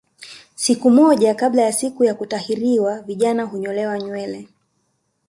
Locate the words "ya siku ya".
1.61-2.13